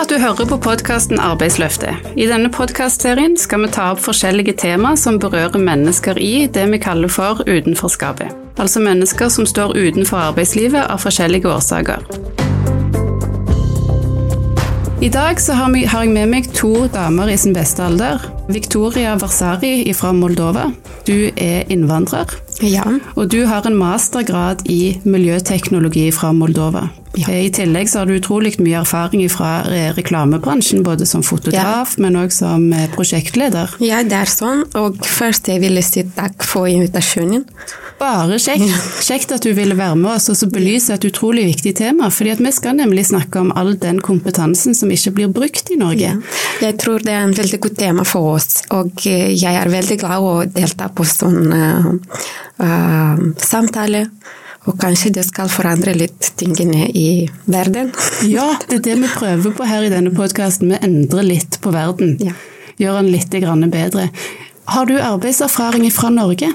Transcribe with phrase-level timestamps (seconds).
[0.00, 2.06] at du hører på podkasten Arbeidsløftet.
[2.16, 6.78] I denne podkastserien skal vi ta opp forskjellige tema som berører mennesker i det vi
[6.80, 8.32] kaller for utenforskapet.
[8.56, 12.06] Altså mennesker som står utenfor arbeidslivet av forskjellige årsaker.
[15.04, 18.24] I dag har, har, jeg med meg to damer i sin beste alder.
[18.48, 20.70] Victoria Varsari fra Moldova.
[21.08, 22.32] Du er innvandrer.
[22.64, 22.84] Ja.
[23.16, 26.88] Og du har en mastergrad i miljøteknologi fra Moldova.
[27.18, 27.32] Ja.
[27.34, 29.64] I tillegg så har du utrolig mye erfaring fra
[29.96, 32.04] reklamebransjen, både som fotograf, ja.
[32.04, 33.74] men òg som eh, prosjektleder.
[33.82, 34.62] Ja, det er sånn.
[34.78, 37.44] Og først jeg ville si takk for invitasjonen.
[38.00, 38.70] Bare kjekt.
[39.04, 42.08] Kjekt at du ville være med oss og så belyse et utrolig viktig tema.
[42.10, 46.14] fordi vi skal nemlig snakke om all den kompetansen som ikke blir brukt i Norge.
[46.14, 46.38] Ja.
[46.62, 49.98] Jeg tror det er en veldig godt tema for oss, og eh, jeg er veldig
[50.00, 51.90] glad å delta på sånn uh,
[52.62, 54.06] uh, samtale.
[54.68, 57.94] Og kanskje det skal forandre litt tingene i verden.
[58.28, 60.74] ja, det er det vi prøver på her i denne podkasten.
[60.74, 62.18] Vi endrer litt på verden.
[62.20, 62.36] Ja.
[62.80, 63.32] Gjør den litt
[63.72, 64.10] bedre.
[64.70, 66.52] Har du arbeidserfaring fra Norge?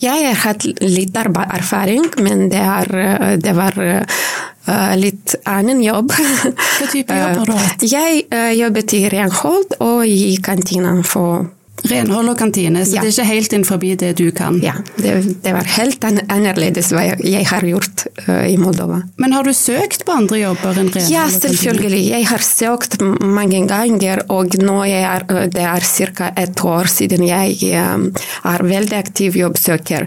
[0.00, 6.14] Jeg har hatt litt erfaring, men det, er, eh, det var uh, litt annen jobb.
[6.14, 7.84] Hva type jobb har du hatt?
[7.96, 11.50] Jeg uh, jobbet i renhold og i kantina for
[11.88, 13.02] Renhold og kantine, så ja.
[13.02, 14.58] det er ikke helt innenfor det du kan?
[14.62, 15.14] Ja, det,
[15.44, 19.00] det var helt annerledes hva jeg har gjort uh, i Moldova.
[19.20, 21.12] Men har du søkt på andre jobber enn renhold?
[21.12, 22.02] Ja, selvfølgelig.
[22.10, 26.30] Jeg har søkt mange ganger, og nå er det er ca.
[26.36, 28.08] et år siden jeg um,
[28.50, 30.06] er veldig aktiv jobbsøker.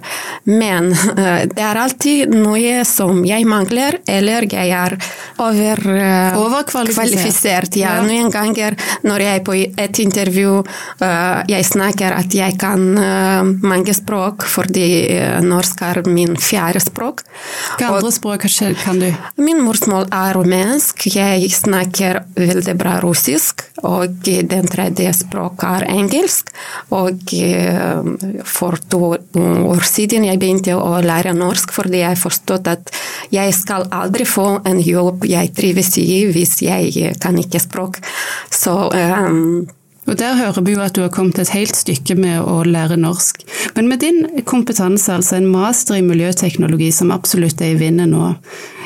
[0.49, 4.97] Men uh, det er alltid noe som jeg mangler, eller jeg er
[5.41, 7.79] over, uh, overkvalifisert.
[7.81, 7.97] Ja.
[7.97, 8.05] ja.
[8.05, 8.77] Noen ganger
[9.07, 10.61] når jeg er på et intervju
[11.49, 16.81] jeg jeg snakker at jeg kan uh, mange språk, fordi uh, norsk er min fjerde
[16.83, 17.21] språk.
[17.23, 18.47] Hvilke andre språk
[18.81, 19.07] kan du?
[19.39, 21.05] Min morsmål er rumensk.
[21.15, 23.63] Jeg snakker veldig bra russisk.
[23.83, 26.51] Og den tredje språket er engelsk.
[26.95, 28.11] Og uh,
[28.43, 32.91] for to år siden jeg begynte å lære norsk fordi jeg forstod at
[33.31, 38.01] jeg skal aldri få en jobb jeg trives i hvis jeg kan ikke språk.
[38.51, 39.63] Så um,
[40.05, 42.97] og Der hører vi jo at du har kommet et helt stykke med å lære
[42.99, 43.43] norsk.
[43.75, 48.33] Men med din kompetanse, altså en master i miljøteknologi som absolutt er i vinden nå,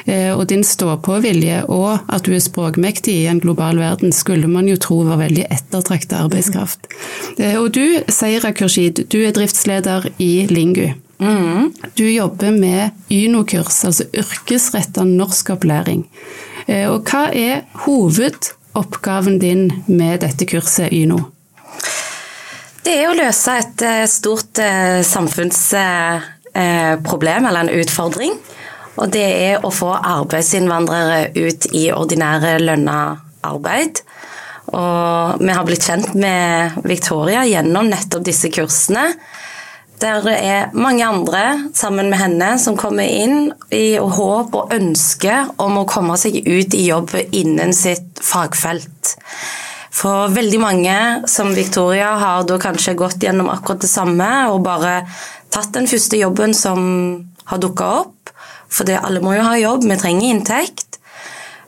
[0.05, 4.69] eh, og din stå-på-vilje og at du er språkmektig i en global verden, skulle man
[4.69, 6.87] jo tro var veldig ettertrakta arbeidskraft.
[7.39, 10.93] Eh, og du, Seira Kurshid, du er driftsleder i Lingu.
[11.17, 11.73] Mm.
[11.97, 16.05] Du jobber med YNO-kurs, altså yrkesretta norskopplæring.
[16.67, 21.19] Eh, og hva er hoved oppgaven din med dette kurset YNO?
[22.85, 28.33] Det er å løse et eh, stort eh, samfunnsproblem, eller en utfordring.
[28.97, 34.01] Og det er å få arbeidsinnvandrere ut i ordinære lønna arbeid.
[34.73, 39.05] Og vi har blitt kjent med Victoria gjennom nettopp disse kursene.
[39.97, 45.39] Der det er mange andre sammen med henne som kommer inn i håp og ønske
[45.63, 49.15] om å komme seg ut i jobb innen sitt fagfelt.
[49.97, 54.99] For veldig mange, som Victoria, har da kanskje gått gjennom akkurat det samme og bare
[55.49, 56.83] tatt den første jobben som
[57.49, 58.33] har dukka opp.
[58.69, 60.99] For det, alle må jo ha jobb, vi trenger inntekt.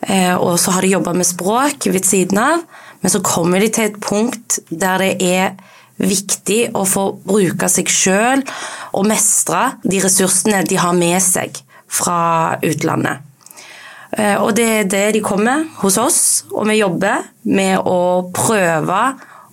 [0.06, 2.62] Eh, og så har de jobba med språk ved siden av,
[3.02, 5.58] men så kommer de til et punkt der det er
[6.00, 8.44] viktig å få bruke seg sjøl
[8.96, 13.26] og mestre de ressursene de har med seg fra utlandet.
[14.18, 16.22] Eh, og det er det de kommer hos oss,
[16.52, 19.02] og vi jobber med å prøve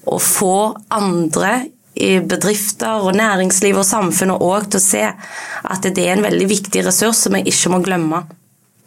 [0.06, 0.58] å få
[0.94, 6.26] andre i bedrifter og næringsliv og samfunnet òg til å se at det er en
[6.26, 8.22] veldig viktig ressurs som vi ikke må glemme.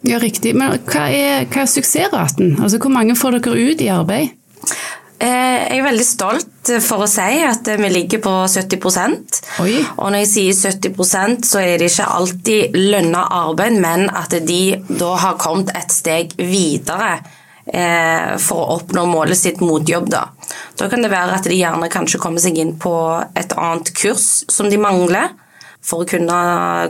[0.06, 0.54] Ja, riktig.
[0.56, 2.54] Men hva er, hva er suksessraten?
[2.56, 4.36] Altså, hvor mange får dere ut i arbeid?
[5.20, 8.86] Eh, jeg er veldig stolt for å si at vi ligger på 70
[9.60, 9.74] Oi.
[9.98, 14.62] Og når jeg sier 70% så er det ikke alltid lønna arbeid, men at de
[14.88, 17.18] da har kommet et steg videre
[17.66, 20.08] eh, for å oppnå målet sitt mot jobb.
[20.08, 20.24] Da.
[20.80, 22.94] da kan det være at de gjerne kanskje kommer seg inn på
[23.36, 25.36] et annet kurs som de mangler,
[25.84, 26.40] for å kunne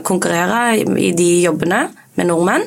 [0.07, 1.85] konkurrere i de jobbene
[2.15, 2.65] med nordmenn.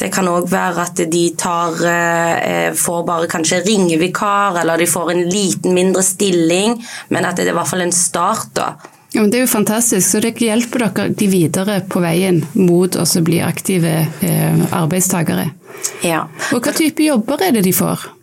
[0.00, 5.10] Det kan òg være at de tar, eh, får bare kanskje ringevikar, eller de får
[5.12, 8.54] en liten, mindre stilling, men at det er i hvert fall en start.
[8.54, 8.74] da.
[9.12, 13.04] Ja, det er jo fantastisk, så det hjelper dere de videre på veien mot å
[13.26, 15.50] bli aktive eh, arbeidstakere.
[16.06, 16.28] Ja.
[16.54, 18.19] Og Hva type jobber er det de får?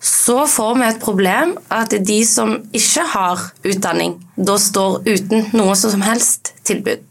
[0.00, 5.74] så får vi et problem at de som ikke har utdanning, da står uten noe
[5.76, 7.02] som helst tilbud.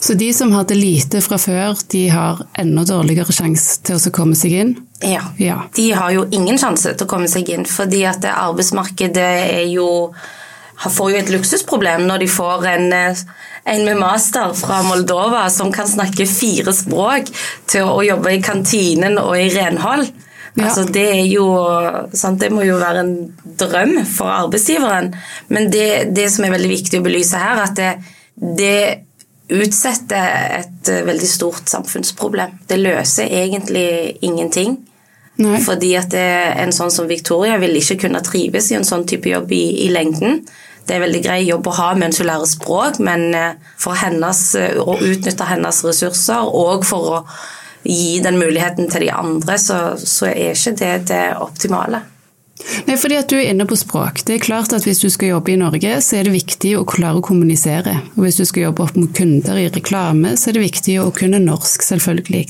[0.00, 4.36] Så de som hadde lite fra før, de har enda dårligere sjanse til å komme
[4.38, 4.74] seg inn?
[5.06, 5.22] Ja.
[5.38, 5.60] ja.
[5.76, 9.88] De har jo ingen sjanse til å komme seg inn, fordi at arbeidsmarkedet er jo
[10.86, 12.92] får jo et luksusproblem når de får en,
[13.72, 17.30] en, med master fra Moldova som kan snakke fire språk,
[17.70, 20.08] til å jobbe i kantinen og i renhold.
[20.58, 20.66] Ja.
[20.66, 21.44] Altså, det, jo,
[22.16, 23.12] sant, det må jo være en
[23.60, 25.12] drøm for arbeidsgiveren.
[25.54, 27.92] Men det, det som er veldig viktig å belyse her, at det,
[28.34, 28.80] det
[29.48, 32.58] utsetter et eh, veldig stort samfunnsproblem.
[32.68, 34.76] Det løser egentlig ingenting.
[35.38, 35.60] Nei.
[35.62, 39.52] Fordi at en sånn som Victoria vil ikke kunne trives i en sånn type jobb
[39.54, 40.42] i, i lengden.
[40.88, 44.42] Det er veldig grei jobb å ha mens hun lærer språk, men eh, for hennes,
[44.56, 47.24] eh, å utnytte hennes ressurser og for å
[47.84, 52.02] gi den muligheten til de andre, så, så er ikke det det optimale.
[52.88, 54.24] Nei, fordi at Du er inne på språk.
[54.26, 56.86] Det er klart at Hvis du skal jobbe i Norge, så er det viktig å
[56.88, 57.94] klare å kommunisere.
[58.16, 61.12] Og Hvis du skal jobbe opp mot kunder i reklame, så er det viktig å
[61.14, 62.48] kunne norsk, selvfølgelig.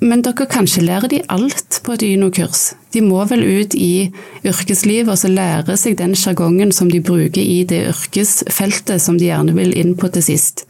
[0.00, 2.70] Men dere kanskje lærer de alt på et YNO-kurs?
[2.94, 4.08] De må vel ut i
[4.48, 9.28] yrkeslivet og så lære seg den sjargongen som de bruker i det yrkesfeltet som de
[9.28, 10.64] gjerne vil inn på til sist?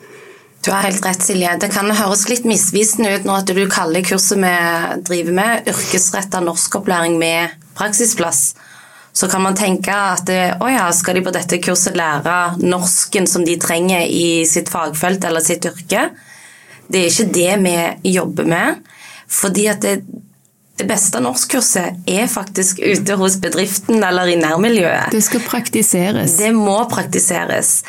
[0.66, 1.54] Du har helt rett, Silje.
[1.62, 4.50] Det kan høres litt misvisende ut nå at du kaller kurset vi
[5.06, 8.42] driver med, yrkesretta norskopplæring med praksisplass.
[9.14, 10.28] Så kan man tenke at
[10.58, 15.24] å ja, skal de på dette kurset lære norsken som de trenger i sitt fagfelt
[15.24, 16.08] eller sitt yrke?
[16.90, 18.90] Det er ikke det vi jobber med.
[19.30, 20.00] Fordi at det,
[20.80, 25.12] det beste norskkurset er faktisk ute hos bedriften eller i nærmiljøet.
[25.14, 26.38] Det skal praktiseres.
[26.40, 27.80] Det må praktiseres.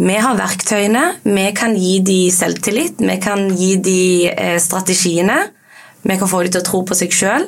[0.00, 4.02] Vi har verktøyene, vi kan gi de selvtillit, vi kan gi de
[4.32, 5.36] eh, strategiene.
[6.00, 7.44] Vi kan få de til å tro på seg sjøl.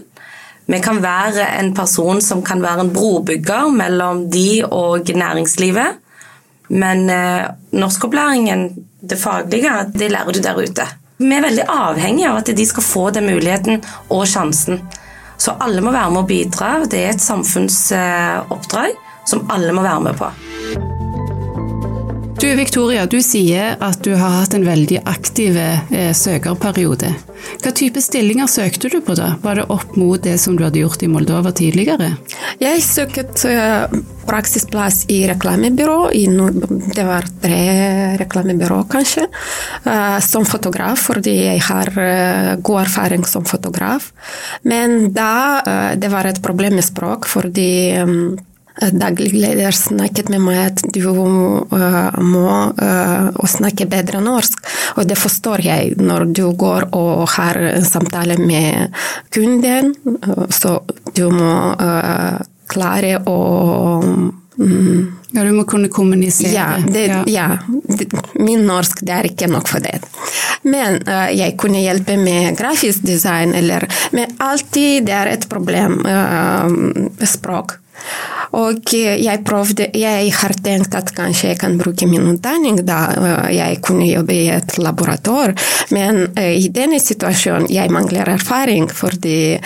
[0.69, 5.97] Vi kan være en person som kan være en brobygger mellom de og næringslivet.
[6.73, 8.69] Men eh, norskopplæringen,
[9.01, 10.87] det faglige, det lærer du der ute.
[11.23, 14.83] Vi er veldig avhengige av at de skal få den muligheten og sjansen.
[15.39, 16.73] Så alle må være med å bidra.
[16.87, 18.99] Det er et samfunnsoppdrag
[19.29, 20.33] som alle må være med på.
[22.43, 27.13] Du Victoria, du sier at du har hatt en veldig aktiv eh, søkerperiode.
[27.63, 29.37] Hva type stillinger søkte du på da?
[29.45, 32.17] Var det opp mot det som du hadde gjort i Moldova tidligere?
[32.59, 33.95] Jeg søkte eh,
[34.27, 36.11] praksisplass i reklamebyrå.
[36.19, 36.27] I
[36.99, 37.63] det var tre
[38.19, 39.31] reklamebyrå, kanskje.
[39.87, 44.11] Eh, som fotograf, fordi jeg har uh, god erfaring som fotograf.
[44.67, 48.33] Men da det var et problem med språk, fordi um,
[48.81, 54.63] Daglig leder snakket med meg at du uh, må uh, snakke bedre norsk.
[54.97, 58.95] Og det forstår jeg når du går og har en samtale med
[59.35, 59.93] kunden.
[60.51, 60.79] Så
[61.13, 62.41] du må uh,
[62.73, 63.39] klare å
[64.01, 64.31] um,
[65.33, 66.53] ja, du må kunne kommunisere.
[66.53, 67.23] Ja, det, ja.
[67.27, 67.49] ja,
[68.35, 69.97] min norsk det er ikke nok for det.
[70.69, 76.03] Men uh, jeg kunne hjelpe med grafisk design, eller Men alltid det er et problem,
[76.05, 77.79] uh, språk.
[78.53, 82.99] Og jeg prøvde Jeg har tenkt at kanskje jeg kan bruke min utdanning da
[83.53, 85.55] jeg kunne jobbe i et laborator,
[85.95, 89.57] men i denne situasjonen jeg mangler erfaring, fordi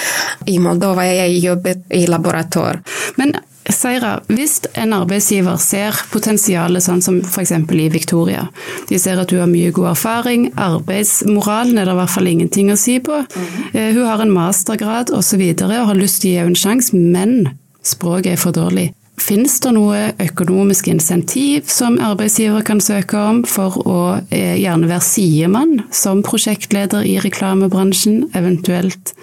[0.47, 2.80] i Moldova jeg jobbet i laborator.
[3.18, 3.35] Men
[3.66, 7.50] Seira, hvis en arbeidsgiver ser potensialet sånn som f.eks.
[7.50, 8.47] i Victoria,
[8.87, 12.71] de ser at du har mye god erfaring, arbeidsmoralen er det i hvert fall ingenting
[12.71, 13.76] å si på, mm.
[13.97, 15.42] hun har en mastergrad osv.
[15.66, 17.56] Og har lyst til å gi henne en sjanse, men
[17.87, 18.90] språket er for dårlig.
[19.16, 25.07] Finnes det noe økonomisk insentiv som arbeidsgiver kan søke om for å eh, gjerne være
[25.07, 29.14] sidemann som prosjektleder i reklamebransjen, eventuelt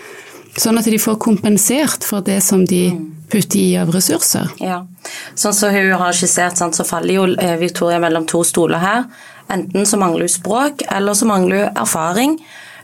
[0.58, 2.88] sånn at de får kompensert for det som de
[3.30, 4.50] putter i av ressurser?
[4.62, 4.84] Ja,
[5.38, 9.06] sånn som hun har skissert, så faller jo eh, Victoria mellom to stoler her.
[9.54, 12.38] Enten så mangler hun språk, eller så mangler hun erfaring.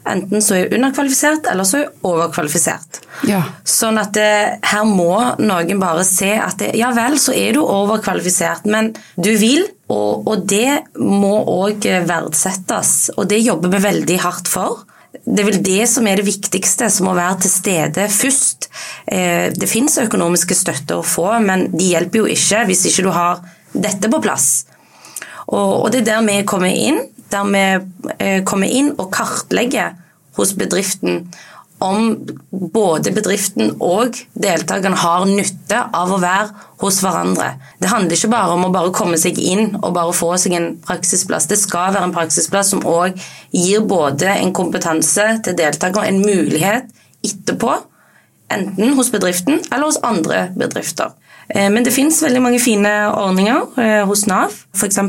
[0.07, 3.01] Enten så er hun underkvalifisert, eller så er hun overkvalifisert.
[3.27, 3.41] Ja.
[3.67, 7.63] Sånn at det, her må noen bare se at det, ja vel, så er du
[7.63, 13.11] overkvalifisert, men du vil, og, og det må òg verdsettes.
[13.17, 14.85] Og det jobber vi veldig hardt for.
[15.09, 18.69] Det er vel det som er det viktigste, som må være til stede først.
[19.09, 23.13] Eh, det fins økonomiske støtte å få, men de hjelper jo ikke hvis ikke du
[23.15, 23.41] har
[23.73, 24.49] dette på plass.
[25.49, 26.99] Og det er der vi kommer inn
[27.31, 27.63] der vi
[28.17, 29.95] eh, kommer inn og kartlegger
[30.39, 31.25] hos bedriften
[31.79, 32.09] om
[32.51, 37.53] både bedriften og deltakerne har nytte av å være hos hverandre.
[37.79, 40.67] Det handler ikke bare om å bare komme seg inn og bare få seg en
[40.83, 41.47] praksisplass.
[41.47, 43.15] Det skal være en praksisplass som òg
[43.55, 46.91] gir både en kompetanse til deltakere og en mulighet
[47.25, 47.77] etterpå,
[48.51, 51.15] enten hos bedriften eller hos andre bedrifter.
[51.47, 54.99] Eh, men det finnes veldig mange fine ordninger eh, hos Nav, f.eks.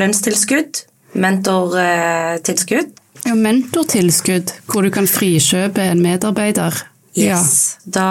[0.00, 2.94] lønnstilskudd, mentortilskudd
[3.26, 6.76] ja, mentortilskudd, hvor du kan frikjøpe en medarbeider.
[7.16, 7.78] Yes.
[7.86, 7.96] Ja.
[7.96, 8.10] Da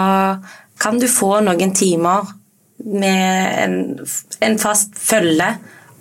[0.82, 2.28] kan du få noen timer
[2.84, 3.78] med en,
[4.44, 5.54] en fast følge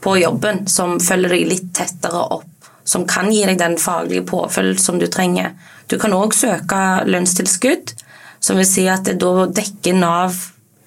[0.03, 2.51] på jobben som følger deg litt tettere opp.
[2.85, 5.55] Som kan gi deg den faglige påfølg som du trenger.
[5.89, 7.95] Du kan òg søke lønnstilskudd,
[8.43, 10.35] som vil si at det da dekker Nav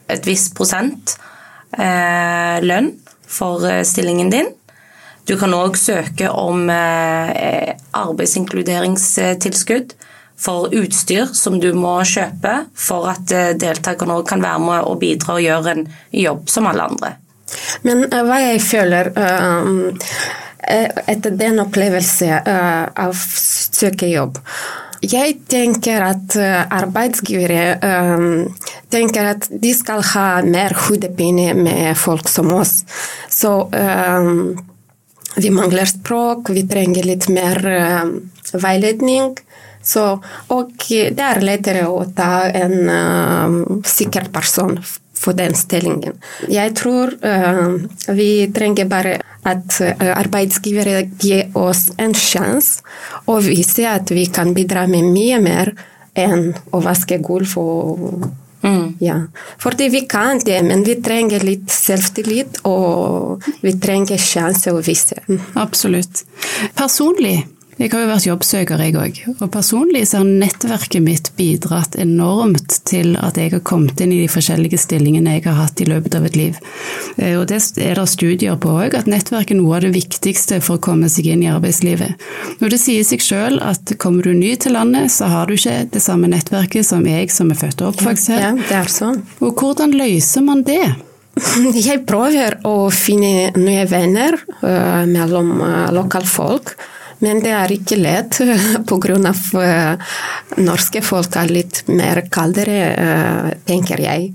[0.09, 1.17] et visst prosent
[1.75, 2.93] eh, lønn
[3.29, 4.53] for eh, stillingen din.
[5.29, 9.93] Du kan òg søke om eh, arbeidsinkluderingstilskudd
[10.39, 15.35] for utstyr som du må kjøpe for at eh, deltakerne kan være med og bidra
[15.37, 15.85] og gjøre en
[16.17, 17.11] jobb som alle andre.
[17.85, 19.09] Men uh, hva jeg føler
[21.09, 24.37] etter den opplevelsen av søkejobb
[24.99, 26.35] jeg tenker at
[26.75, 28.51] arbeidsgivere um,
[28.91, 32.83] tenker at de skal ha mer hodepine med folk som oss.
[33.31, 34.59] Så um,
[35.37, 38.09] vi mangler språk, vi trenger litt mer uh,
[38.53, 39.37] veiledning.
[39.83, 40.05] Så,
[40.53, 44.77] og det er lettere å ta en uh, sikker person
[45.19, 46.19] for den stillingen.
[46.51, 47.79] Jeg tror uh,
[48.15, 49.19] vi trenger bare
[49.49, 52.83] at arbeidsgivere gir oss en sjanse
[53.31, 55.71] og viser at vi kan bidra med mye mer
[56.19, 58.27] enn å vaske gulv og
[58.63, 58.97] Mm.
[59.01, 59.21] Ja.
[59.59, 65.21] Fordi vi kan det, men vi trenger litt selvtillit, og vi trenger sjanse å vise.
[65.29, 65.41] Mm.
[65.63, 66.25] Absolutt.
[66.79, 67.37] Personlig
[67.79, 69.19] jeg har jo vært jobbsøker, jeg òg.
[69.39, 74.19] Og personlig så har nettverket mitt bidratt enormt til at jeg har kommet inn i
[74.25, 76.59] de forskjellige stillingene jeg har hatt i løpet av et liv.
[77.17, 80.59] Eh, og det er det studier på òg, at nettverk er noe av det viktigste
[80.65, 82.29] for å komme seg inn i arbeidslivet.
[82.59, 85.85] Når det sier seg sjøl at kommer du ny til landet, så har du ikke
[85.95, 88.43] det samme nettverket som jeg som er født og oppvokst her.
[88.43, 89.23] Ja, det er sånn.
[89.39, 90.83] Og hvordan løser man det?
[91.79, 96.75] Jeg prøver å finne nye venner uh, mellom uh, lokalfolk.
[97.25, 98.39] Men det er ikke lett
[98.89, 99.17] pga.
[99.19, 100.11] Uh,
[100.63, 104.31] norske folk er litt mer kaldere, uh, tenker jeg.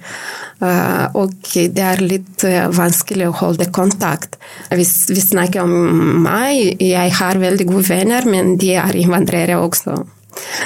[0.63, 4.37] Uh, og det er litt vanskelig å holde kontakt.
[4.71, 10.01] Hvis vi snakker om meg, jeg har veldig gode venner, men de er innvandrere også.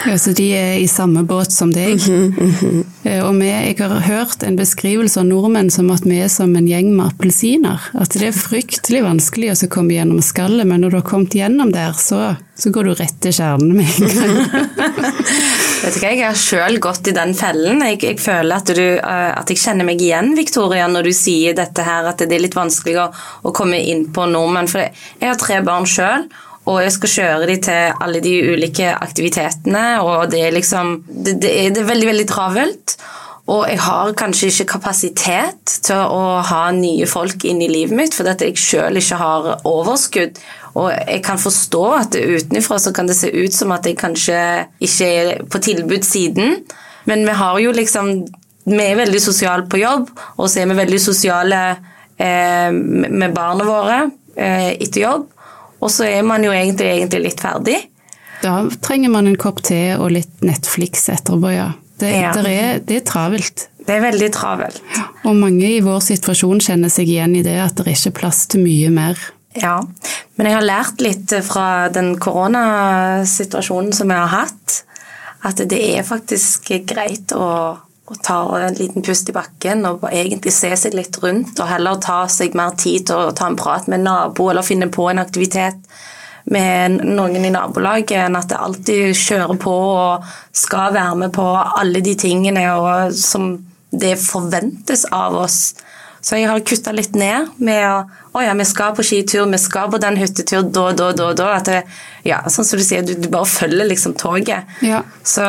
[0.06, 2.00] Ja, Så de er i samme båt som deg.
[2.08, 2.84] Mm -hmm, mm -hmm.
[3.24, 6.68] Og vi, jeg har hørt en beskrivelse av nordmenn som at vi er som en
[6.68, 7.80] gjeng med appelsiner.
[7.94, 11.72] At det er fryktelig vanskelig å komme gjennom skallet, men når du har kommet gjennom
[11.72, 14.48] der, så, så går du rett til kjernen med en gang.
[15.84, 17.82] Vet du hva, Jeg har sjøl gått i den fellen.
[17.86, 21.54] Jeg, jeg føler at, du, eh, at, jeg kjenner meg igjen Victoria, når du sier
[21.58, 23.08] dette her, at det er litt vanskelig å,
[23.48, 24.68] å komme inn på nordmenn.
[24.68, 26.28] For jeg har tre barn sjøl.
[26.68, 31.38] Og jeg skal kjøre de til alle de ulike aktivitetene, og det er liksom Det,
[31.42, 32.98] det, er, det er, veldig, veldig travelt.
[33.48, 38.16] Og jeg har kanskje ikke kapasitet til å ha nye folk inn i livet mitt,
[38.16, 40.42] fordi at jeg sjøl ikke har overskudd.
[40.78, 44.42] Og jeg kan forstå at utenfra så kan det se ut som at jeg kanskje
[44.84, 46.60] ikke er på tilbudssiden,
[47.08, 48.20] men vi har jo liksom
[48.68, 51.60] Vi er veldig sosiale på jobb, og så er vi veldig sosiale
[52.20, 54.00] eh, med barna våre
[54.36, 55.30] eh, etter jobb.
[55.80, 57.78] Og så er man jo egentlig, egentlig litt ferdig.
[58.42, 61.72] Da trenger man en kopp te og litt Netflix etterpå, ja.
[61.98, 62.34] Det, ja.
[62.46, 63.70] Er, det er travelt.
[63.88, 64.84] Det er veldig travelt.
[65.26, 68.44] Og mange i vår situasjon kjenner seg igjen i det at det er ikke plass
[68.52, 69.22] til mye mer.
[69.58, 69.80] Ja,
[70.38, 74.82] men jeg har lært litt fra den koronasituasjonen som jeg har hatt,
[75.48, 77.48] at det er faktisk greit å
[78.08, 82.00] og ta en liten pust i bakken og egentlig se seg litt rundt, og heller
[82.04, 85.10] ta seg mer tid til å ta en prat med en nabo eller finne på
[85.12, 85.82] en aktivitet
[86.48, 91.48] med noen i nabolaget, enn at det alltid kjører på og skal være med på
[91.52, 92.64] alle de tingene
[93.12, 93.58] som
[93.92, 95.60] det forventes av oss.
[96.22, 98.00] Så jeg har kutta litt ned med å
[98.38, 101.48] Å ja, vi skal på skitur, vi skal på den hyttetur da, da, da, da.
[101.58, 101.80] At det,
[102.22, 104.70] ja, sånn som du sier, du, du bare følger liksom toget.
[104.86, 105.00] Ja.
[105.26, 105.42] Så,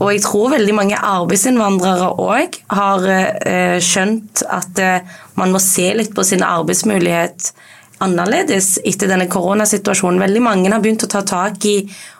[0.00, 5.92] og jeg tror veldig mange arbeidsinnvandrere òg har eh, skjønt at eh, man må se
[5.94, 7.52] litt på sin arbeidsmulighet
[8.02, 10.22] annerledes etter denne koronasituasjonen.
[10.26, 11.78] Veldig mange har begynt å ta tak i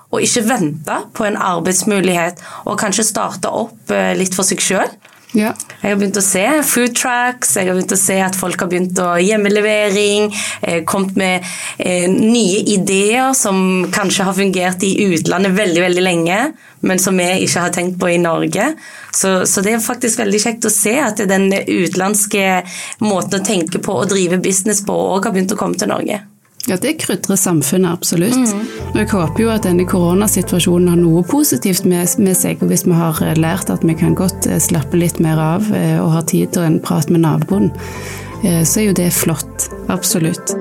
[0.08, 4.94] og ikke vente på en arbeidsmulighet, og kanskje starte opp eh, litt for seg sjøl.
[5.37, 5.50] Ja.
[5.82, 8.70] Jeg har begynt å se food trucks, jeg har begynt å se at folk har
[8.70, 10.30] begynt å hjemmelevering,
[10.62, 11.44] eh, kommet med
[11.76, 16.40] eh, nye ideer som kanskje har fungert i utlandet veldig, veldig lenge,
[16.80, 18.70] men som vi ikke har tenkt på i Norge.
[19.12, 22.62] Så, så det er faktisk veldig kjekt å se at den utenlandske
[23.04, 26.23] måten å tenke på og drive business på òg har begynt å komme til Norge.
[26.66, 28.36] Ja, det krydrer samfunnet absolutt.
[28.36, 28.64] Mm.
[28.90, 32.60] Og jeg håper jo at denne koronasituasjonen har noe positivt med, med, seg.
[32.60, 35.70] Og hvis vi har eh, lært at vi kan godt eh, slappe litt mer av
[35.72, 37.70] eh, og ha tid til en prat med naboen,
[38.38, 39.64] så er jo det flott.
[39.90, 40.52] Absolutt.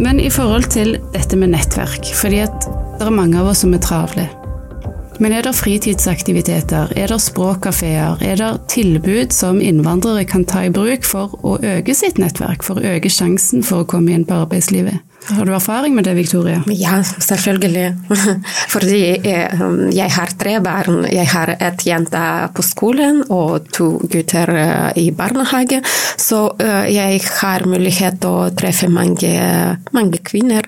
[0.00, 3.76] Men i forhold til dette med nettverk, fordi at det er mange av oss som
[3.76, 4.24] er travle.
[5.20, 10.72] Men er det fritidsaktiviteter, er det språkkafeer, er det tilbud som innvandrere kan ta i
[10.72, 14.38] bruk for å øke sitt nettverk, for å øke sjansen for å komme inn på
[14.46, 15.09] arbeidslivet?
[15.30, 16.62] Har du erfaring med det, Victoria?
[16.66, 17.94] Ja, selvfølgelig.
[18.74, 19.00] Fordi
[19.60, 21.04] um, jeg har tre barn.
[21.10, 22.22] Jeg har et jente
[22.54, 25.80] på skolen og to gutter uh, i barnehage.
[26.18, 29.32] Så uh, jeg har mulighet til å treffe mange,
[29.96, 30.66] mange kvinner.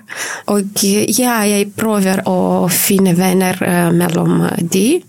[0.53, 3.59] Og ja, jeg prøver å finne venner
[3.93, 5.01] mellom de.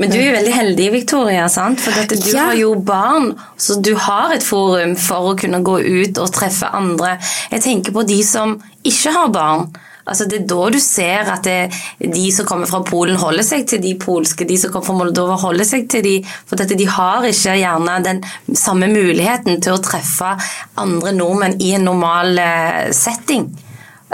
[0.00, 1.80] Men du er veldig heldig, Victoria, sant?
[1.82, 2.48] for du ja.
[2.48, 6.68] har jo barn, så du har et forum for å kunne gå ut og treffe
[6.72, 7.16] andre.
[7.52, 8.56] Jeg tenker på de som
[8.88, 9.72] ikke har barn.
[10.02, 13.66] Altså Det er da du ser at det, de som kommer fra Polen, holder seg
[13.70, 14.46] til de polske.
[14.48, 17.98] De som kommer fra Moldova, holder seg til de For dette, de har ikke gjerne
[18.02, 18.22] den
[18.58, 20.34] samme muligheten til å treffe
[20.82, 23.46] andre nordmenn i en normal eh, setting.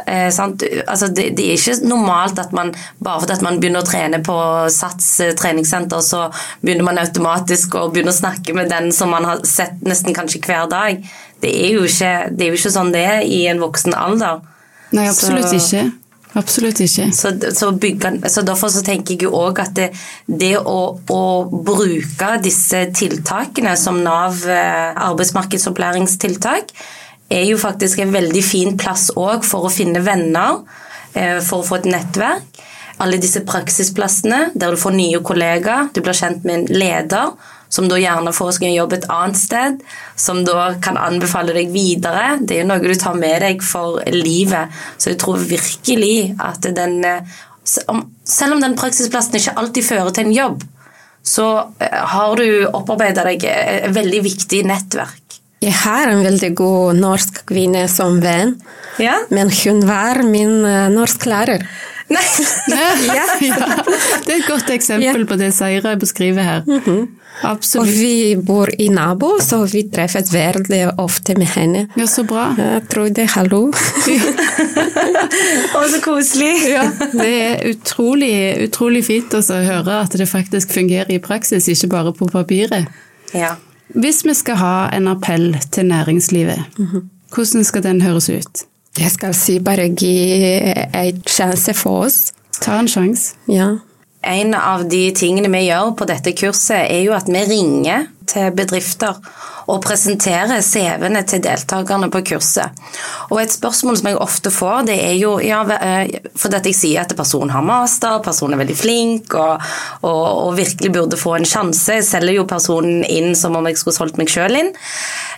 [0.06, 4.20] Eh, altså, det, det, er ikke normalt at man bare fordi man begynner å trene
[4.24, 4.36] på
[4.72, 6.26] Sats eh, treningssenter, så
[6.60, 10.44] begynner man automatisk å begynne å snakke med den som man har sett nesten kanskje
[10.44, 11.00] hver dag.
[11.40, 14.44] Det er jo ikke, det er jo ikke sånn det er i en voksen alder.
[14.96, 15.90] Nei, absolutt så, ikke.
[16.38, 17.08] Absolutt ikke.
[17.16, 19.88] Så, så, bygge, så Derfor så tenker jeg jo òg at det,
[20.28, 26.72] det å, å, bruke disse tiltakene som Nav eh, arbeidsmarkedsopplæringstiltak,
[27.28, 30.62] er jo faktisk en veldig fin plass òg for å finne venner,
[31.12, 32.64] eh, for å få et nettverk.
[32.98, 37.36] Alle disse praksisplassene der du får nye kollegaer, du blir kjent med en leder
[37.68, 39.82] som da gjerne får seg en jobb et annet sted,
[40.16, 42.38] som da kan anbefale deg videre.
[42.40, 44.72] Det er jo noe du tar med deg for livet.
[44.96, 47.04] Så jeg tror virkelig at den
[48.24, 50.62] Selv om den praksisplassen ikke alltid fører til en jobb,
[51.20, 51.48] så
[51.84, 55.36] eh, har du opparbeida deg et veldig viktig nettverk.
[55.60, 58.54] Jeg har en veldig god norsk kvinne som venn,
[59.02, 59.18] ja?
[59.28, 61.66] men hun var min norsk norsklærer.
[62.08, 62.24] Nei!
[62.72, 62.88] ja.
[63.50, 63.68] ja.
[64.24, 66.62] Det er et godt eksempel på det Seira beskriver her.
[66.66, 67.06] Mm -hmm.
[67.42, 67.88] Absolutt.
[67.88, 71.86] Og vi bor i nabo, så vi treffes veldig ofte med henne.
[71.96, 72.54] Ja, Så bra.
[72.58, 73.68] Jeg tror det hallo.
[75.78, 76.52] Å, så koselig.
[76.72, 78.32] ja, det er utrolig,
[78.68, 82.84] utrolig fint å høre at det faktisk fungerer i praksis, ikke bare på papiret.
[83.34, 83.56] Ja.
[83.94, 87.02] Hvis vi skal ha en appell til næringslivet, mm -hmm.
[87.34, 88.64] hvordan skal den høres ut?
[88.98, 90.38] Jeg skal si bare gi
[90.94, 92.32] en sjanse for oss.
[92.60, 93.34] Ta en sjanse.
[93.48, 93.76] Ja.
[94.22, 98.50] En av de tingene vi gjør på dette kurset, er jo at vi ringer til
[98.56, 99.16] bedrifter
[99.68, 102.72] og presenterer CV-ene til deltakerne på kurset.
[103.28, 107.04] Og et spørsmål som jeg ofte får, det er jo ja, eh, fordi jeg sier
[107.04, 109.60] at personen har master, personen er veldig flink og,
[110.00, 112.00] og, og, virkelig burde få en sjanse.
[112.00, 114.72] Jeg selger jo personen inn som om jeg skulle solgt meg sjøl inn.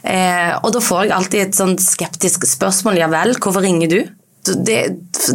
[0.07, 3.03] Eh, og da får jeg alltid et sånn skeptisk spørsmål.
[3.03, 4.01] Ja vel, hvorfor ringer du?
[4.55, 4.81] Det,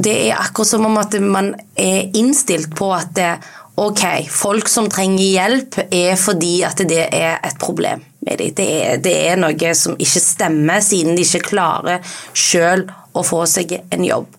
[0.03, 3.31] det, er akkurat som om at man er innstilt på at det,
[3.79, 8.53] ok, folk som trenger hjelp, er fordi at det er et problem med dem.
[8.57, 13.45] Det er, det er noe som ikke stemmer, siden de ikke klarer sjøl å få
[13.49, 14.29] seg en jobb.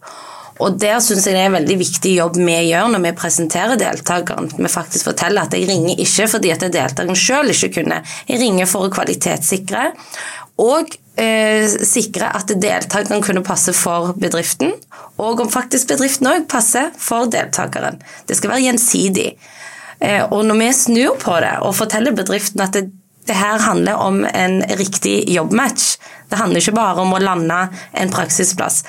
[0.64, 3.80] Og Der syns jeg det er en veldig viktig jobb vi gjør når vi presenterer
[3.80, 4.48] deltakeren.
[4.56, 8.00] Vi faktisk forteller at jeg ringer ikke fordi at deltakeren sjøl ikke kunne.
[8.28, 9.90] Jeg ringer for å kvalitetssikre.
[10.62, 14.72] Og eh, sikre at deltakeren kunne passe for bedriften,
[15.20, 18.00] og om faktisk bedriften òg passer for deltakeren.
[18.28, 19.30] Det skal være gjensidig.
[20.00, 22.88] Eh, og når vi snur på det og forteller bedriften at det,
[23.26, 25.96] det her handler om en riktig jobbmatch,
[26.30, 27.58] det handler ikke bare om å lande
[27.96, 28.82] en praksisplass.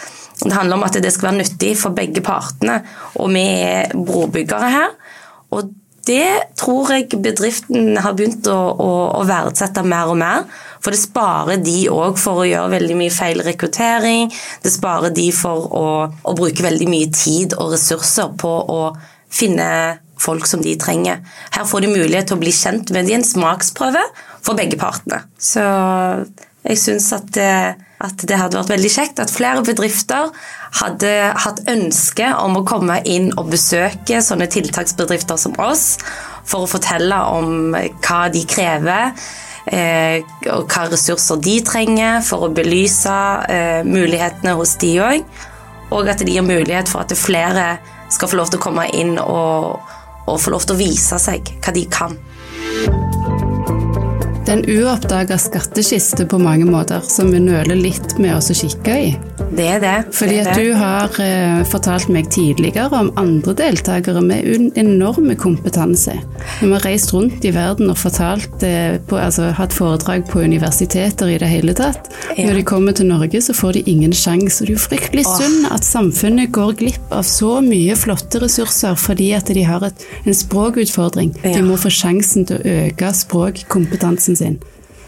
[0.44, 2.80] Det handler om at det skal være nyttig for begge partene,
[3.18, 4.96] og vi er brobyggere her.
[5.56, 5.72] Og
[6.08, 10.46] det tror jeg bedriften har begynt å, å, å verdsette mer og mer.
[10.88, 14.30] For det sparer de òg for å gjøre veldig mye feil rekruttering.
[14.64, 18.78] Det sparer de for å, å bruke veldig mye tid og ressurser på å
[19.28, 19.68] finne
[20.16, 21.20] folk som de trenger.
[21.52, 24.06] Her får de mulighet til å bli kjent med de en smaksprøve
[24.40, 25.26] for begge partene.
[25.36, 25.66] Så
[26.64, 27.36] jeg syns at
[27.98, 30.30] at det hadde vært veldig kjekt at flere bedrifter
[30.80, 31.12] hadde
[31.44, 35.98] hatt ønske om å komme inn og besøke sånne tiltaksbedrifter som oss,
[36.48, 39.18] for å fortelle om hva de krever.
[39.68, 43.18] Eh, og hva ressurser de trenger for å belyse
[43.52, 45.26] eh, mulighetene hos de òg.
[45.96, 47.78] Og at de gir mulighet for at flere
[48.12, 49.84] skal få lov til å komme inn og,
[50.28, 52.16] og få lov til å vise seg hva de kan.
[54.48, 58.56] Det er en uoppdaga skattkiste på mange måter, som vi nøler litt med oss å
[58.56, 59.10] kikke i.
[59.58, 59.96] Det er det.
[60.16, 65.36] Fordi det at du har eh, fortalt meg tidligere om andre deltakere med en enorme
[65.40, 66.16] kompetanse.
[66.62, 71.32] Vi har reist rundt i verden og fortalt, eh, på, altså hatt foredrag på universiteter
[71.32, 72.08] i det hele tatt.
[72.38, 72.48] Ja.
[72.48, 74.62] Når de kommer til Norge, så får de ingen sjanse.
[74.64, 78.96] Og det er jo fryktelig synd at samfunnet går glipp av så mye flotte ressurser
[79.00, 81.36] fordi at de har et, en språkutfordring.
[81.44, 81.58] Ja.
[81.60, 84.60] De må få sjansen til å øke språkkompetansen sin.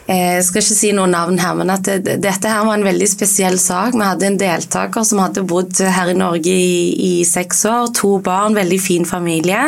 [0.10, 3.08] Jeg skal ikke si noe navn her, men at det, dette her var en veldig
[3.12, 3.94] spesiell sak.
[3.94, 7.92] Vi hadde en deltaker som hadde bodd her i Norge i, i seks år.
[8.00, 9.68] To barn, veldig fin familie.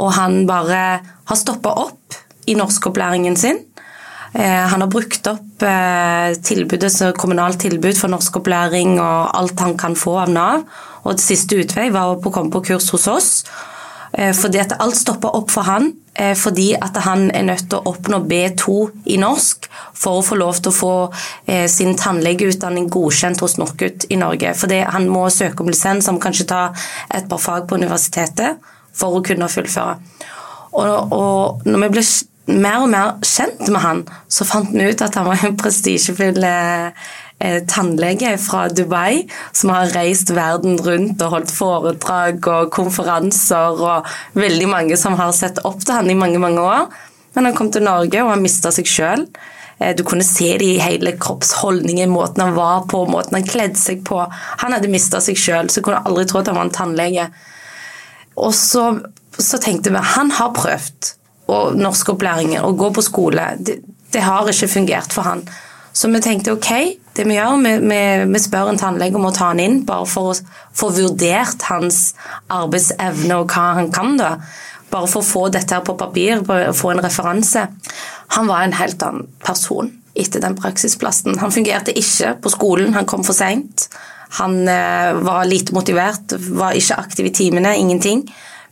[0.00, 0.80] Og han bare
[1.28, 2.16] har stoppa opp
[2.48, 3.60] i norskopplæringen sin.
[4.32, 9.76] Eh, han har brukt opp eh, tilbudet, så kommunalt tilbud for norskopplæring og alt han
[9.80, 10.64] kan få av Nav.
[11.04, 13.30] Og det siste utvei var å komme på kurs hos oss.
[14.12, 16.05] Eh, fordi at alt stoppa opp for han eh,
[16.38, 18.76] fordi at han er nødt til å oppnå B2
[19.12, 20.92] i norsk for å få lov til å få
[21.48, 24.54] eh, sin tannlegeutdanning godkjent hos NOKUT i Norge.
[24.56, 26.62] Fordi han må søke om lisens, han må kanskje ta
[27.14, 28.62] et par fag på universitetet
[28.96, 29.98] for å kunne fullføre.
[30.76, 32.06] Og, og når vi ble
[32.46, 36.44] mer og mer kjent med han, så fant vi ut at han var en prestisjefull
[36.46, 37.06] eh,
[37.68, 44.70] tannlege fra Dubai som har reist verden rundt og holdt foredrag og konferanser, og veldig
[44.70, 46.88] mange som har sett opp til han i mange, mange år.
[47.36, 49.26] Men han kom til Norge, og han mista seg sjøl.
[49.98, 54.00] Du kunne se det i hele kroppsholdningen, måten han var på, måten han kledde seg
[54.08, 54.22] på.
[54.62, 57.28] Han hadde mista seg sjøl, så jeg kunne aldri tro at han var en tannlege.
[58.40, 58.86] Og så,
[59.36, 61.12] så tenkte vi han har prøvd
[61.52, 63.50] og norskopplæringen og gå på skole.
[63.60, 63.78] Det,
[64.12, 65.44] det, har ikke fungert for han.
[65.92, 66.72] Så vi tenkte ok,
[67.16, 68.00] det vi gjør, vi, vi,
[68.32, 70.38] vi spør en tannlege om å ta han inn bare for å
[70.76, 72.10] få vurdert hans
[72.52, 74.16] arbeidsevne og hva han kan.
[74.20, 74.36] da.
[74.92, 77.66] Bare for å få dette her på papir, få en referanse.
[78.36, 81.38] Han var en helt annen person etter den praksisplassen.
[81.42, 83.88] Han fungerte ikke på skolen, han kom for seint.
[84.38, 88.24] Han eh, var lite motivert, var ikke aktiv i timene, ingenting.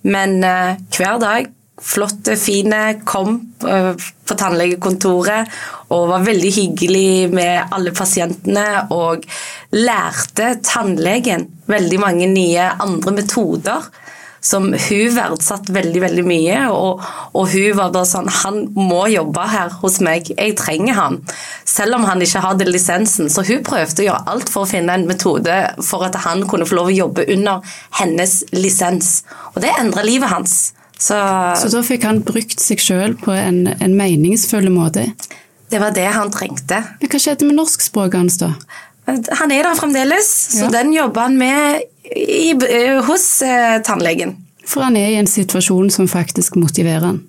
[0.03, 1.51] Men eh, hver dag
[1.85, 3.37] flotte, fine, kom
[3.69, 3.93] eh,
[4.25, 5.51] på tannlegekontoret
[5.93, 9.27] og var veldig hyggelig med alle pasientene og
[9.77, 13.91] lærte tannlegen veldig mange nye andre metoder
[14.45, 16.59] som hun verdsatte veldig veldig mye.
[16.69, 17.01] Og,
[17.33, 21.19] og, hun var da sånn Han må jobbe her hos meg, jeg trenger han.
[21.65, 23.33] Selv om han ikke hadde lisensen.
[23.33, 26.69] Så hun prøvde å gjøre alt for å finne en metode for at han kunne
[26.69, 29.23] få lov å jobbe under hennes lisens.
[29.55, 30.75] Og det endra livet hans.
[30.99, 31.17] Så,
[31.59, 35.09] så, da fikk han brukt seg sjøl på en, en meningsfull måte?
[35.71, 36.81] Det var det han trengte.
[37.01, 38.53] Men hva skjedde med norskspråket hans da?
[39.05, 40.73] Han er der fremdeles, så ja.
[40.79, 41.83] den jobber han med
[42.15, 42.55] i,
[43.05, 44.39] hos eh, tannlegen.
[44.65, 47.21] For han er i en situasjon som faktisk motiverer han?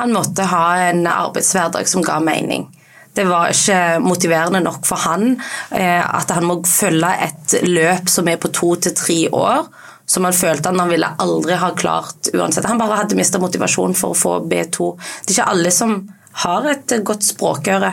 [0.00, 2.66] Han måtte ha en arbeidshverdag som ga mening.
[3.12, 5.34] Det var ikke motiverende nok for han
[5.70, 9.68] eh, at han må følge et løp som er på to til tre år
[10.12, 12.68] som han følte han ville aldri ha klart uansett.
[12.68, 14.90] Han bare hadde mista motivasjon for å få B2.
[15.24, 15.94] Det er ikke alle som
[16.44, 17.92] har et godt språkøre,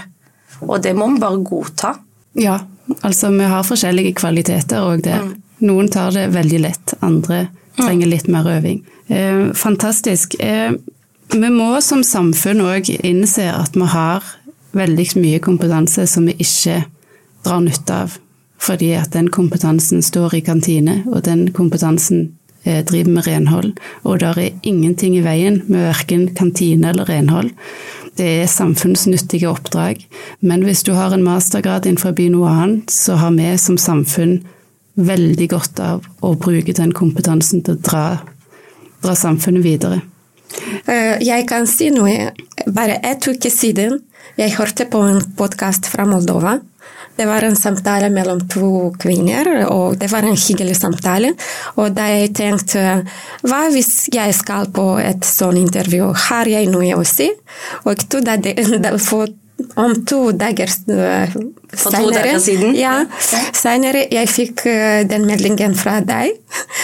[0.66, 1.94] og det må vi bare godta.
[2.40, 2.58] Ja,
[3.00, 5.24] altså vi har forskjellige kvaliteter òg der.
[5.24, 5.34] Mm.
[5.70, 7.46] Noen tar det veldig lett, andre
[7.80, 8.82] trenger litt mer øving.
[9.08, 10.36] Eh, fantastisk.
[10.40, 10.76] Eh,
[11.32, 14.26] vi må som samfunn òg innse at vi har
[14.76, 16.82] veldig mye kompetanse som vi ikke
[17.46, 18.20] drar nytte av
[18.60, 23.72] fordi at den kompetansen står i kantine, og den kompetansen eh, driver med renhold.
[24.04, 27.54] Og det er ingenting i veien med verken kantine eller renhold.
[28.20, 30.04] Det er samfunnsnyttige oppdrag.
[30.42, 34.42] Men hvis du har en mastergrad innenfor noe annet, så har vi som samfunn
[35.00, 38.06] veldig godt av å bruke den kompetansen til å dra,
[39.00, 40.02] dra samfunnet videre.
[40.86, 42.34] Eh, jeg kan si noe.
[42.68, 44.02] Bare et uke siden
[44.36, 46.58] jeg hørte på en podkast fra Moldova
[47.20, 51.34] det var en samtale mellom to kvinner, og det var en hyggelig samtale.
[51.76, 52.84] Og da jeg tenkte
[53.44, 57.28] hva hvis jeg skal på et sånt intervju, har jeg noe å si?
[57.84, 58.40] Og to da,
[59.10, 59.28] for
[59.76, 60.70] om to dager
[62.14, 62.74] dager siden?
[62.78, 63.06] Ja.
[63.54, 66.38] Senere jeg fikk uh, den meldingen fra deg.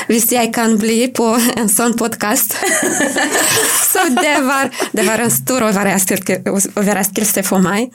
[0.09, 2.53] Hvis jeg kan bli på en sånn podkast.
[3.91, 7.93] så det var, det var, en stor overraskelse for meg.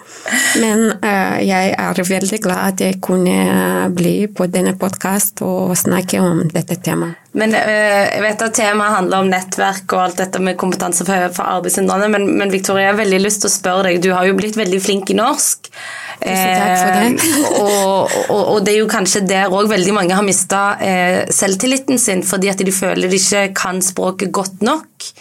[0.62, 6.22] Men uh, jeg er veldig glad at jeg kunne bli på denne podkasten og snakke
[6.24, 7.19] om dette temaet.
[7.38, 11.28] Men øh, jeg vet at temaet handler om nettverk og alt dette med kompetanse for,
[11.36, 14.00] for arbeidshindrende, men, men, Victoria, jeg har veldig lyst til å spørre deg.
[14.02, 15.70] Du har jo blitt veldig flink i norsk.
[16.20, 17.28] Tusen takk for det.
[17.30, 21.22] Eh, og, og, og, det er jo kanskje der òg veldig mange har mista eh,
[21.32, 25.12] selvtilliten sin fordi at de føler de ikke kan språket godt nok.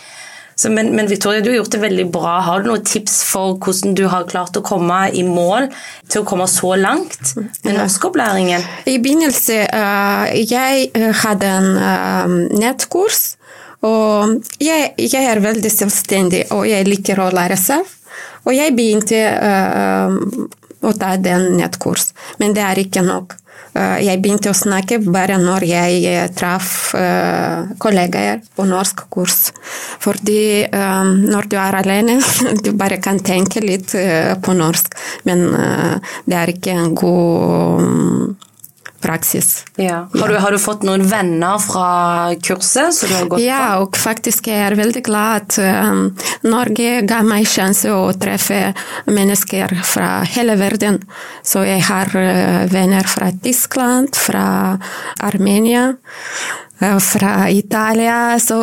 [0.59, 2.33] Så, men, men, Victoria, du har gjort det veldig bra.
[2.43, 5.69] Har du noen tips for hvordan du har klart å komme i mål
[6.11, 7.31] til å komme så langt
[7.63, 8.65] med norskopplæringen?
[8.91, 13.37] I begynnelsen uh, jeg eh, hadde en uh, nettkurs.
[13.87, 17.95] Og jeg, jeg, er veldig selvstendig, og jeg liker å lære selv.
[18.43, 20.11] Og jeg begynte uh,
[20.83, 22.09] å ta den nettkurs,
[22.43, 23.39] men det er ikke nok.
[23.77, 29.51] Eh, jeg begynte å snakke bare når jeg eh, traff uh, kollegaer på norsk kurs.
[30.01, 32.17] Fordi når du er alene,
[32.65, 33.93] du bare kan tenke litt
[34.43, 34.95] på norsk,
[35.27, 35.45] men
[36.25, 38.47] det er ikke en god
[39.01, 39.65] praksis.
[39.75, 40.07] Ja.
[40.13, 42.93] Har, du, har, du, fått noen venner fra kurset?
[42.95, 45.57] som du har gått ja, og faktisk er jeg veldig glad at
[45.89, 46.05] um,
[46.47, 48.73] Norge ga meg sjanse å treffe
[49.09, 51.01] mennesker fra hele verden.
[51.43, 54.77] Så jeg har uh, venner fra Tyskland, fra
[55.25, 55.91] Armenia.
[56.79, 58.55] Uh, fra Italia, så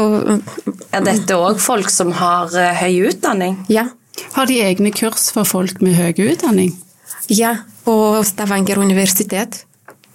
[0.89, 3.59] Er dette òg folk som har uh, høy utdanning?
[3.69, 3.91] Ja.
[4.33, 6.73] Har de egne kurs for folk med høy utdanning?
[7.29, 9.66] Ja, på Stavanger universitet.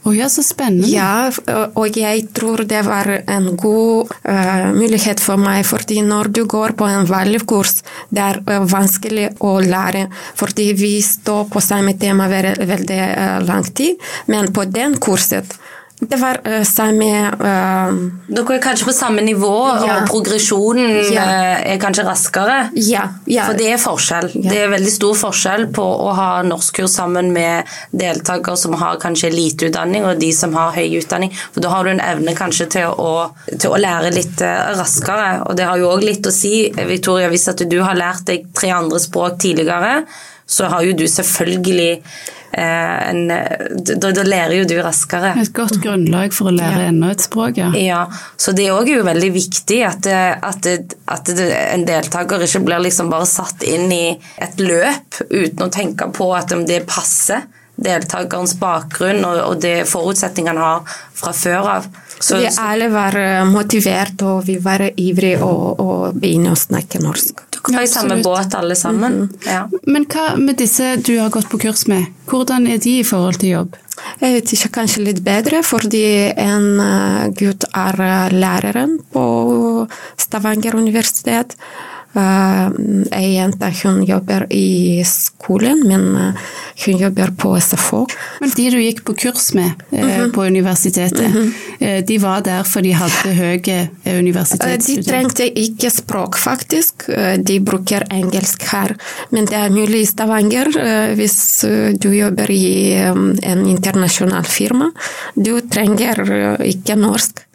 [0.03, 0.87] Oh, ja, så spennende.
[0.89, 1.29] Ja,
[1.77, 6.73] og jeg tror det var en god uh, mulighet for meg, fordi når du går
[6.79, 10.07] på en valgkurs, det er uh, vanskelig å lære,
[10.39, 14.01] fordi vi står på samme tema veldig, uh, lang tid,
[14.33, 15.53] men på den kurset
[16.01, 19.53] det var uh, samme uh, Dere er kanskje på samme nivå,
[19.85, 19.99] ja.
[19.99, 21.25] og progresjonen ja.
[21.27, 22.55] uh, er kanskje raskere?
[22.73, 23.03] Ja.
[23.29, 23.45] ja.
[23.45, 24.31] For det er forskjell.
[24.33, 29.29] Det er veldig stor forskjell på å ha norskkurs sammen med deltakere som har kanskje
[29.33, 31.35] lite utdanning, og de som har høy utdanning.
[31.53, 33.13] For da har du en evne kanskje til å,
[33.51, 34.41] til å lære litt
[34.81, 35.31] raskere.
[35.45, 38.49] Og det har jo òg litt å si, Victoria, hvis at du har lært deg
[38.57, 40.01] tre andre språk tidligere,
[40.49, 45.33] så har jo du selvfølgelig Eh, en, da, da, lærer jo du raskere.
[45.39, 46.89] Et godt grunnlag for å lære ja.
[46.91, 47.69] enda et språk, ja.
[47.77, 48.01] ja
[48.35, 50.67] så det er jo veldig viktig at, at,
[51.15, 54.05] at, en deltaker ikke blir liksom bare satt inn i
[54.41, 57.47] et løp uten å tenke på at det passer
[57.81, 61.87] deltakerens bakgrunn og, og det forutsetningene han har fra før av.
[62.21, 63.17] Så, vi alle var
[63.49, 67.47] motivert og vi var ivrige og, og begynne å snakke norsk.
[67.63, 69.13] Har i samme båt alle sammen.
[69.13, 69.54] Mm -hmm.
[69.54, 69.69] ja.
[69.84, 73.39] Men hva med disse du har gått på kurs med, hvordan er de i forhold
[73.39, 73.76] til jobb?
[74.21, 80.76] Jeg vet ikke, kanskje litt bedre, fordi en eh, gutt er eh, læreren på Stavanger
[80.76, 81.56] universitet.
[82.13, 82.69] Eh,
[83.15, 86.50] ei jente hun jobber i skolen, men eh,
[86.86, 88.02] hun jobber på SFO.
[88.41, 90.32] Men de du gikk på kurs med mm -hmm.
[90.34, 92.02] på universitetet, mm -hmm.
[92.08, 95.04] de var der for de hadde høye universitetsstudier?
[95.04, 96.93] De trengte ikke språk, faktisk.
[97.38, 98.95] De bruker engelsk her.
[99.30, 100.67] Men det er mulig i Stavanger,
[101.15, 101.65] hvis
[102.02, 102.93] du jobber i
[103.43, 104.91] en internasjonal firma.
[105.36, 107.50] Du trenger ikke norsk.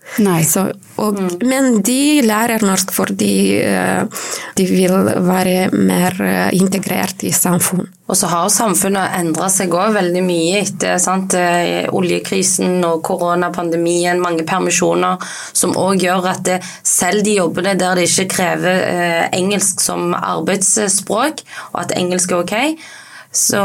[0.47, 0.63] Så,
[0.97, 1.43] og, mm.
[1.45, 4.07] Men de lærer norsk fordi uh,
[4.57, 4.95] de vil
[5.27, 7.85] være mer uh, integrert i samfunn.
[8.07, 11.35] Og så har samfunnet endra seg òg veldig mye etter sant?
[11.35, 15.19] Eh, oljekrisen og koronapandemien, mange permisjoner,
[15.51, 21.43] som òg gjør at det, selv de jobbene der det ikke krever engelsk som arbeidsspråk,
[21.73, 22.55] og at engelsk er ok,
[23.35, 23.65] så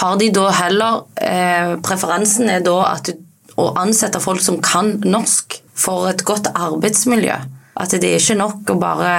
[0.00, 3.20] har de da heller Preferansen er da at du
[3.60, 7.36] å ansette folk som kan norsk for et godt arbeidsmiljø.
[7.82, 9.12] At det er ikke nok å bare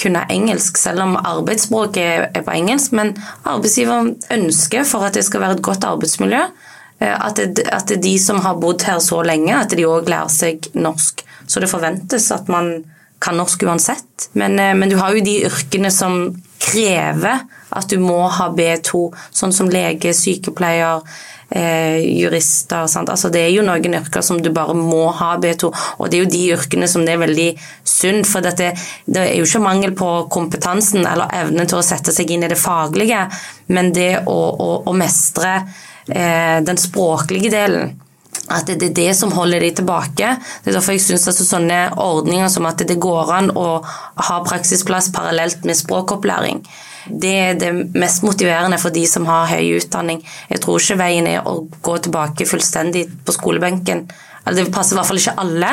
[0.00, 2.94] kunne engelsk, selv om arbeidsspråket er på engelsk.
[2.96, 3.12] Men
[3.44, 6.40] arbeidsgiveren ønsker for at det skal være et godt arbeidsmiljø,
[7.04, 10.32] eh, at det, er de som har bodd her så lenge, at de òg lærer
[10.32, 11.24] seg norsk.
[11.46, 12.78] Så det forventes at man
[13.22, 14.30] kan norsk uansett.
[14.32, 16.32] Men, eh, men, du har jo de yrkene som
[16.62, 21.04] krever at du må ha B2, sånn som lege, sykepleier,
[21.52, 22.86] jurister.
[22.90, 23.10] Sant?
[23.12, 26.24] Altså, det er jo noen yrker som du bare må ha B2, og det er
[26.24, 27.48] jo de yrkene som det er veldig
[27.88, 28.26] synd.
[28.28, 28.72] For dette,
[29.06, 32.52] det er jo ikke mangel på kompetansen eller evnen til å sette seg inn i
[32.52, 33.26] det faglige,
[33.72, 35.58] men det å, å, å mestre
[36.08, 37.98] eh, den språklige delen.
[38.52, 40.32] At det er det som holder de tilbake.
[40.64, 44.40] Det er derfor jeg syns altså sånne ordninger som at det går an å ha
[44.46, 46.64] praksisplass parallelt med språkopplæring
[47.08, 50.20] det er det mest motiverende for de som har høy utdanning.
[50.50, 54.06] Jeg tror ikke veien er å gå tilbake fullstendig på skolebenken.
[54.42, 55.72] Det passer i hvert fall ikke alle.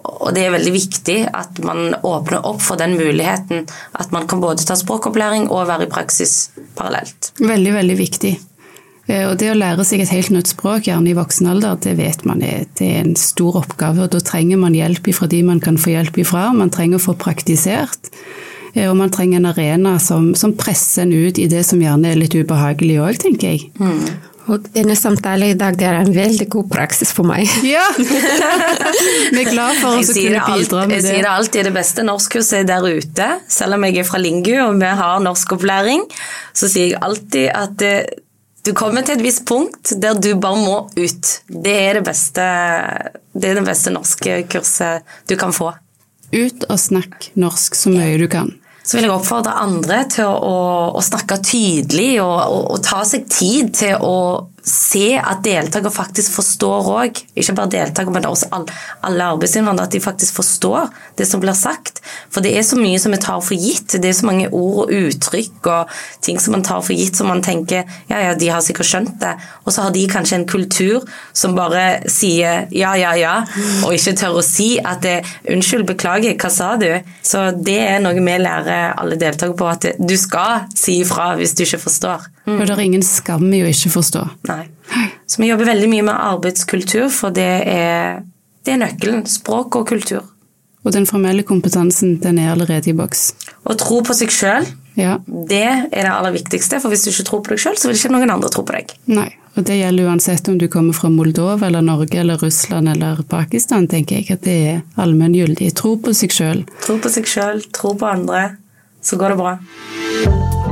[0.00, 3.66] Og det er veldig viktig at man åpner opp for den muligheten.
[3.92, 7.32] At man kan både ta språkopplæring og være i praksis parallelt.
[7.40, 8.32] Veldig, veldig viktig.
[9.10, 11.96] Eh, og det å lære seg et helt nytt språk, gjerne i voksen alder, det
[11.98, 14.06] vet man er, det er en stor oppgave.
[14.06, 16.48] Og da trenger man hjelp ifra de man kan få hjelp ifra.
[16.56, 18.12] Man trenger å få praktisert.
[18.74, 22.12] Eh, og man trenger en arena som, som presser en ut i det som gjerne
[22.12, 23.70] er litt ubehagelig òg, tenker jeg.
[23.80, 24.30] Mm.
[24.50, 27.46] Og denne samtalen i dag det er en veldig god praksis for meg.
[27.70, 27.84] Ja!
[27.98, 30.96] Vi er glad for å kunne bidra med det.
[30.96, 33.28] Jeg sier det alltid, det beste norskkurset er der ute.
[33.50, 36.02] Selv om jeg er fra Lingu og vi har norskopplæring,
[36.56, 37.86] så sier jeg alltid at
[38.66, 41.30] du kommer til et visst punkt der du bare må ut.
[41.48, 42.48] Det er det beste,
[43.32, 45.70] det, er det beste norske kurset du kan få.
[46.30, 48.52] Ut og snakk norsk så mye du kan.
[48.80, 50.54] Så vil jeg oppfordre andre til å,
[50.96, 54.14] å snakke tydelig og, og, og, ta seg tid til å
[54.66, 57.20] se at deltaker faktisk forstår òg.
[57.38, 59.88] Ikke bare deltaker, men også alle arbeidsinnvandrere.
[59.90, 62.00] At de faktisk forstår det som blir sagt.
[62.30, 63.96] For det er så mye som vi tar for gitt.
[63.96, 65.94] Det er så mange ord og uttrykk og
[66.24, 69.16] ting som man tar for gitt som man tenker ja, ja, de har sikkert skjønt
[69.22, 69.34] det.
[69.64, 73.34] Og så har de kanskje en kultur som bare sier ja, ja, ja,
[73.84, 75.20] og ikke tør å si at det,
[75.50, 76.88] unnskyld, beklager, hva sa du?
[77.26, 81.56] Så det er noe vi lærer alle deltakere på, at du skal si ifra hvis
[81.56, 82.28] du ikke forstår.
[82.46, 82.56] Mm.
[82.56, 84.24] Og det er ingen skam i å ikke forstå.
[84.50, 85.06] Nei.
[85.30, 88.20] Så vi jobber veldig mye med arbeidskultur, for det er,
[88.66, 89.24] det er nøkkelen.
[89.30, 90.26] Språk og kultur.
[90.80, 93.30] Og den formelle kompetansen, den er allerede i boks.
[93.68, 95.18] Å tro på seg sjøl, ja.
[95.26, 96.80] det er det aller viktigste.
[96.80, 98.74] For hvis du ikke tror på deg sjøl, så vil ikke noen andre tro på
[98.78, 98.94] deg.
[99.12, 103.20] Nei, og det gjelder uansett om du kommer fra Moldova eller Norge eller Russland eller
[103.28, 105.68] Pakistan, tenker jeg at det er allmenngyldig.
[105.76, 106.64] Tro på seg sjøl.
[106.86, 108.46] Tro på seg sjøl, tro på andre,
[109.04, 110.69] så går det bra.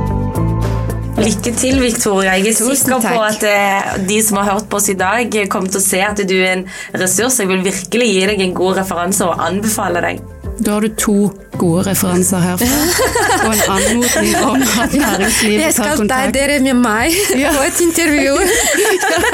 [1.29, 2.31] Lykke til, Victoria.
[2.39, 5.69] Jeg er sikker på at eh, de som har hørt på oss i dag, kommer
[5.69, 6.63] til å se at du er en
[6.97, 7.37] ressurs.
[7.43, 10.23] Jeg vil virkelig gi deg en god referanse og anbefale deg.
[10.59, 11.17] Da har du to
[11.59, 12.79] gode referanser herfra,
[13.45, 16.09] og en anmodning om at næringslivet tar kontakt.
[16.09, 17.19] Jeg skal ta dere med meg
[17.59, 18.35] på et intervju.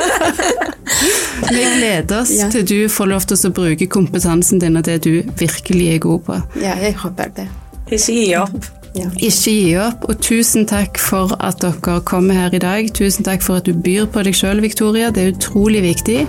[1.56, 2.50] Vi gleder oss ja.
[2.52, 6.26] til du får lov til å bruke kompetansen din og det du virkelig er god
[6.28, 6.42] på.
[6.60, 7.48] Ja, jeg håper det.
[7.86, 8.85] Ikke gi opp.
[8.96, 9.10] Ja.
[9.20, 12.92] Ikke gi opp, og tusen takk for at dere kommer her i dag.
[12.96, 15.12] Tusen takk for at du byr på deg sjøl, Victoria.
[15.12, 16.22] Det er utrolig viktig.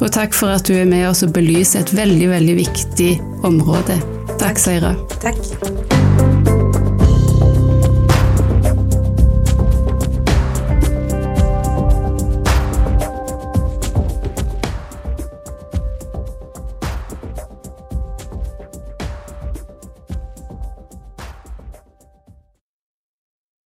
[0.00, 3.12] Og takk for at du er med oss og belyser et veldig, veldig viktig
[3.46, 4.00] område.
[4.40, 4.96] Takk, Seira.
[5.20, 5.95] Takk.